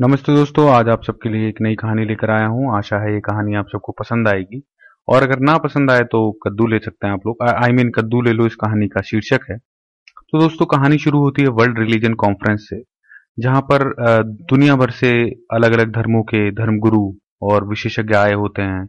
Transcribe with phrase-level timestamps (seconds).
[0.00, 3.20] नमस्ते दोस्तों, आज आप सबके लिए एक नई कहानी लेकर आया हूँ। आशा है ये
[3.20, 4.62] कहानी आप सबको पसंद आएगी।
[5.08, 8.20] और अगर ना पसंद आए तो कद्दू ले सकते हैं आप लोग। आई मीन कद्दू
[8.22, 12.14] ले लो, इस कहानी का शीर्षक है। तो दोस्तों, कहानी शुरू होती है वर्ल्ड रिलीजन
[12.14, 12.82] कॉन्फ्रेंस से,
[13.38, 13.84] जहाँ पर
[14.22, 15.12] दुनिया भर से
[15.54, 17.04] अलग अलग धर्मों के धर्मगुरु
[17.42, 18.88] और विशेषज्ञ आए होते हैं।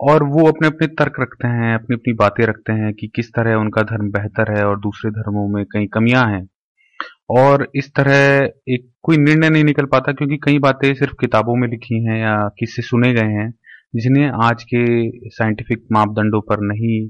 [0.00, 3.54] और वो अपने अपने तर्क रखते हैं अपनी अपनी बातें रखते हैं कि किस तरह
[3.54, 6.46] उनका धर्म बेहतर है और दूसरे धर्मों में कई कमियाँ हैं।
[7.32, 8.14] और इस तरह
[8.74, 12.34] एक कोई निर्णय नहीं निकल पाता क्योंकि कई बातें सिर्फ़ किताबों में लिखी हैं या
[12.58, 13.52] किससे सुने गए हैं,
[13.96, 14.84] जिन्हें आज के
[15.30, 17.08] साइंटिफिक मापदंडों पर नहीं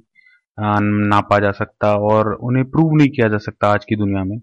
[1.08, 4.38] नापा जा सकता और उन्हें प्रूव नहीं किया जा सकता आज की दुनिया में।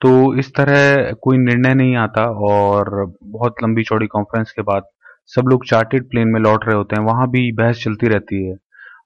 [0.00, 2.90] तो इस तरह कोई निर्णय नहीं आता और
[3.24, 4.82] बहुत लंबी चौड़ी कॉन्फ्रेंस के बाद
[5.30, 8.56] सब लोग चार्टेड प्लेन में लौट रहे होते हैं, वहाँ भी बहस चलती रहती है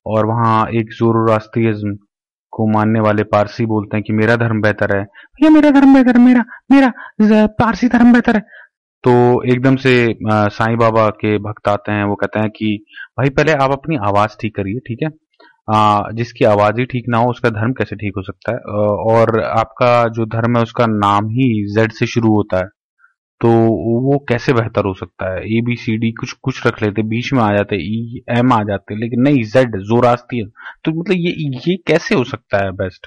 [0.07, 1.97] और वहाँ एक जोरोरास्त्रियज्म
[2.55, 6.19] को मानने वाले पारसी बोलते हैं कि मेरा धर्म बेहतर है। भैया मेरा धर्म बेहतर
[6.21, 6.93] मेरा मेरा
[7.59, 8.43] पारसी धर्म बेहतर है।
[9.05, 9.13] तो
[9.53, 9.95] एकदम से
[10.27, 12.77] साईं बाबा के भक्त आते हैं वो कहते हैं कि
[13.19, 15.11] भाई पहले आप अपनी आवाज़ ठीक करिए ठीक है?
[15.71, 18.59] आ, जिसकी आवाज़ ही ठीक ना हो उसका धर्म कैसे ठीक हो सकता है?
[19.13, 22.69] और आपका जो धर्म है उसका नाम ही जेड से शुरू होता है।
[23.45, 23.51] तो
[24.03, 25.41] वो कैसे बेहतर हो सकता है?
[25.57, 28.53] ए बी सी डी कुछ कुछ रख लेते बीच में आ जाते ई e, एम
[28.53, 30.51] आ जाते लेकिन नहीं जेड जोरास्तियन
[30.85, 31.33] तो मतलब ये
[31.69, 33.07] ये कैसे हो सकता है बेस्ट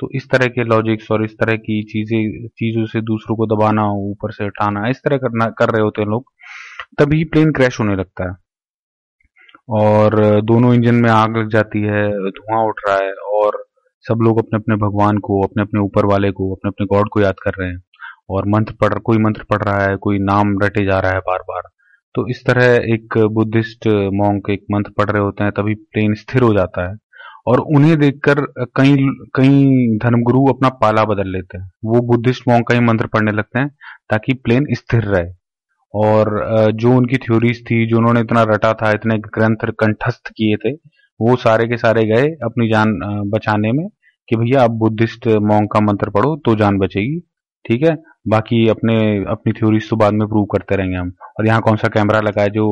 [0.00, 3.86] तो इस तरह के लॉजिक्स और इस तरह की चीज़ें चीज़ों से दूसरों को दबाना
[4.02, 6.32] ऊपर से उठाना इस तरह करना कर रहे होते हैं लोग
[7.00, 8.36] तभी प्लेन क्रैश होने लगता है।
[9.78, 13.64] और दोनों इंजन में आग लग जाती है धुआँ उठ रहा है और
[14.04, 17.20] सब लोग अपने अपने भगवान को अपने अपने ऊपर वाले को अपने अपने गॉड को
[17.20, 17.82] याद कर रहे हैं।
[18.28, 21.42] और मंत्र पढ़, कोई मंत्र पढ़ रहा है, कोई नाम रटे जा रहा है बार
[21.48, 21.62] बार
[22.14, 26.42] तो इस तरह एक बुद्धिस्ट मॉन्क एक मंत्र पढ़ रहे होते हैं, तभी प्लेन स्थिर
[26.42, 26.96] हो जाता है।
[27.46, 28.40] और उन्हें देखकर
[28.76, 28.96] कई
[29.34, 33.58] कई धर्मगुरु अपना पाला बदल लेते हैं। वो बुद्धिस्ट मॉन्क का ही मंत्र पढ़ने लगते
[33.58, 33.68] हैं,
[34.10, 35.30] ताकि प्लेन स्थिर रहे।
[35.94, 40.72] और जो उनकी थ्योरीज थी, जो उन्होंने इतना रटा था, इतने ग्रंथ कंठस्थ किए थे,
[41.20, 42.98] वो सारे के सारे गए अपनी जान
[43.34, 43.86] बचाने में
[44.28, 47.18] कि भैया आप बुद्धिस्ट मॉन्क का मंत्र पढ़ो तो जान बचेगी।
[47.64, 47.96] ठीक है?
[48.28, 48.94] बाकी अपने
[49.30, 52.42] अपनी थ्योरीज तो बाद में प्रूव करते रहेंगे हम। और यहाँ कौन सा कैमरा लगा
[52.42, 52.66] है जो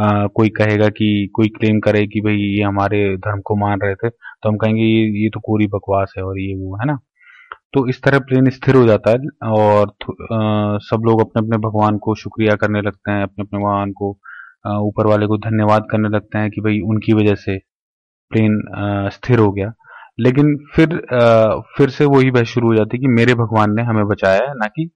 [0.00, 3.94] आ, कोई कहेगा कि कोई क्लेम करे कि भाई ये हमारे धर्म को मान रहे
[3.94, 6.98] थे तो हम कहेंगे ये ये तो कोरी बकवास है और ये वो है ना।
[7.74, 11.98] तो इस तरह प्लेन स्थिर हो जाता है और आ, सब लोग अपने अपने भगवान
[11.98, 14.10] को शुक्रिया करने लगते हैं अपने अपने भगवान को
[14.88, 17.58] ऊपर वाले को धन्यवाद करने लगते हैं कि भाई उनकी वजह से
[18.30, 18.60] प्लेन
[19.12, 19.72] स्थिर हो गया।
[20.20, 23.82] लेकिन फिर आ, फिर से वही बहस शुरू हो जाती है कि मेरे भगवान ने
[23.82, 24.90] हमें बचाया है ना कि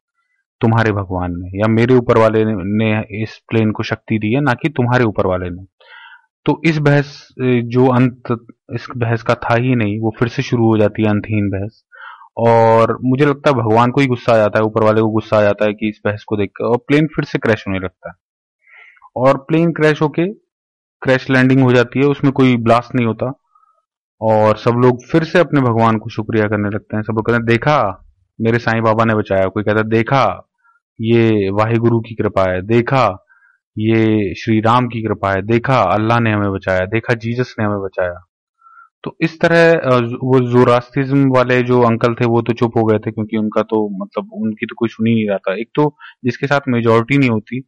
[0.64, 4.52] तुम्हारे भगवान ने, या मेरे ऊपर वाले ने इस प्लेन को शक्ति दी है, ना
[4.52, 5.64] कि तुम्हारे ऊपर वाले ने।
[6.46, 8.22] तो इस बहस, जो अंत,
[8.74, 11.84] इस बहस का था ही नहीं, वो फिर से शुरू हो जाती है अंतहीन बहस।
[12.36, 15.38] और मुझे लगता है भगवान को ही गुस्सा आ जाता है, ऊपर वाले को गुस्सा
[15.38, 18.08] आ जाता है कि इस बहस को देखकर और प्लेन फिर से क्रैश होने लगता
[18.08, 18.14] है।
[19.16, 20.32] और प्लेन क्रैश होके
[21.02, 23.32] क्रैश लैंडिंग हो जाती है, उसमें कोई ब्लास्ट नहीं होता।
[24.20, 27.36] और सब लोग फिर से अपने भगवान को शुक्रिया करने लगते हैं। सब लोग कहते
[27.36, 27.76] हैं, देखा,
[28.40, 30.24] मेरे साईं बाबा ने बचाया। कोई कहता देखा
[31.00, 33.06] ये वाहिगुरु की कृपा है। देखा,
[33.78, 37.82] ये श्री राम की कृपा है। देखा, अल्लाह ने हमें बचाया। देखा, जीजस ने हमें
[37.82, 38.14] बचाया।
[39.04, 39.72] तो इस तरह
[40.24, 43.88] वो जोरास्तिज्म वाले जो अंकल थे, वो तो चुप हो गए थे, क्योंकि उनका तो
[44.04, 45.94] मतलब उनकी तो कोई सुनी नहीं रहा था एक तो
[46.24, 47.60] जिसके साथ मेजोरिटी नहीं होती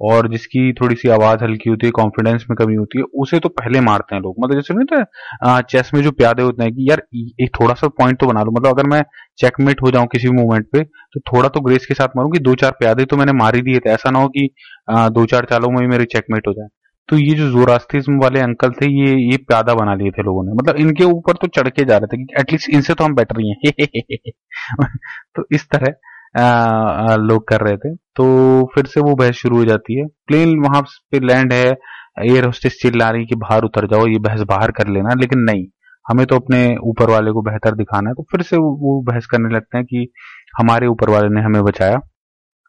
[0.00, 3.48] और जिसकी थोड़ी सी आवाज़ हल्की होती है कॉन्फिडेंस में कमी होती है उसे तो
[3.50, 6.86] पहले मारते हैं लोग। मतलब जैसे नहीं तो चेस में जो प्यादे होते हैं कि
[6.90, 7.02] यार
[7.40, 9.02] एक थोड़ा सा पॉइंट तो बना लो। मतलब अगर मैं
[9.38, 10.82] चेकमेट हो जाऊँ किसी भी मूवमेंट पे
[11.14, 13.62] तो थोड़ा तो ग्रेस के साथ मारूं कि दो चार प्यादे तो मैंने मार ही
[13.62, 14.48] दिए थे। ऐसा ना हो कि
[14.90, 16.68] आ, दो चार चालों में मेरे चेकमेट हो जाए।
[17.08, 20.52] तो ये जो जोरास्तिज्म वाले अंकल थे ये ये प्यादा बना लिए थे लोगों ने।
[20.54, 23.54] मतलब इनके ऊपर तो चढ़ के जा रहे थे एटलीस्ट इनसे तो हम बेटर ही
[23.66, 24.32] हैं।
[25.36, 25.94] तो इस तरह
[26.34, 28.24] लोग कर रहे थे। तो
[28.74, 31.66] फिर से वो बहस शुरू हो जाती है। प्लेन वहाँ पे लैंड है
[32.22, 35.66] एयर होस्टेस चिल्ला रही कि बाहर उतर जाओ ये बहस बाहर कर लेना लेकिन नहीं।
[36.06, 39.54] हमें तो अपने ऊपर वाले को बेहतर दिखाना है। तो फिर से वो बहस करने
[39.54, 40.06] लगते हैं कि
[40.58, 42.00] हमारे ऊपर वाले ने हमें बचाया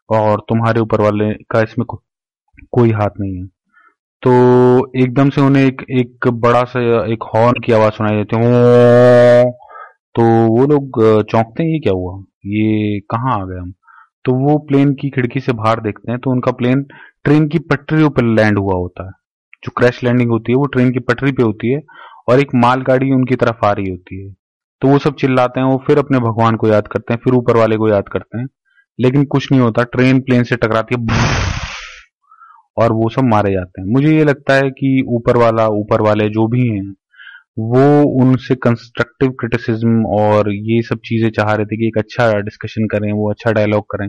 [0.08, 2.02] और तुम्हारे ऊपर वाले का इसमें को,
[2.72, 3.46] कोई हाथ नहीं है।
[4.22, 4.32] तो
[5.02, 6.80] एकदम से उन्हें एक एक बड़ा सा
[7.12, 9.44] एक हॉर्न की आवाज़ सुनाई देती है।
[10.14, 12.22] तो वो लोग चौंकते हैं ये क्या हुआ?
[12.46, 13.72] ये कहाँ आ गए हम?
[14.24, 16.82] तो वो प्लेन की खिड़की से बाहर देखते हैं तो उनका प्लेन
[17.24, 19.10] ट्रेन की पटरियों पर लैंड हुआ होता है।
[19.64, 21.80] जो क्रैश लैंडिंग होती है, वो ट्रेन की पटरी पे होती है
[22.28, 24.32] और एक मालगाड़ी उनकी तरफ़ आ रही होती है।
[24.80, 27.56] तो वो सब चिल्लाते हैं, वो फिर अपने भगवान को याद करते हैं, फिर ऊपर
[27.56, 28.46] वाले को याद करते हैं।
[29.00, 31.06] लेकिन कुछ नहीं होता ट्रेन प्लेन से टकराती है,
[32.76, 36.28] और वो सब मारे जाते हैं। मुझे ये लगता है कि ऊपर वाला, ऊपर वाले
[36.28, 36.94] जो भी हैं
[37.56, 37.80] वो
[38.22, 43.10] उनसे कंस्ट्रक्टिव क्रिटिसिज्म और ये सब चीज़ें चाह रहे थे कि एक अच्छा डिस्कशन करें,
[43.12, 44.08] वो अच्छा डायलॉग करें।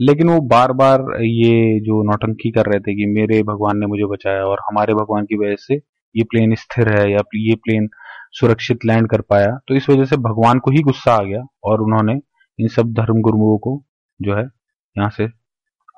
[0.00, 4.06] लेकिन वो बार बार ये जो नौटंकी कर रहे थे कि मेरे भगवान ने मुझे
[4.06, 5.74] बचाया और हमारे भगवान की वजह से
[6.14, 7.88] ये प्लेन स्थिर है या ये प्लेन
[8.32, 11.82] सुरक्षित लैंड कर पाया तो इस वजह से भगवान को ही गुस्सा आ गया और
[11.82, 12.12] उन्होंने
[12.58, 13.82] इन सब धर्म गुरुओं को
[14.20, 15.24] जो है यहाँ से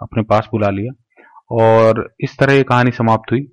[0.03, 0.93] अपने पास बुला लिया।
[1.53, 3.47] और इस तरह ये कहानी समाप्त हुई।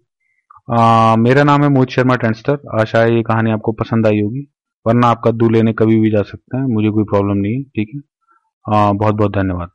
[0.71, 4.41] आ, मेरा नाम है मोहित शर्मा टेंस्टर आशा है ये कहानी आपको पसंद आई होगी
[4.87, 7.91] वरना आप कद्दू लेने कभी भी जा सकते हैं मुझे कोई प्रॉब्लम नहीं है ठीक
[7.95, 8.01] है?
[8.93, 9.69] बहुत बहुत धन्यवाद।